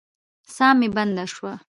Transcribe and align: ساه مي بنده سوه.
ساه 0.55 0.71
مي 0.79 0.87
بنده 0.95 1.25
سوه. 1.33 1.53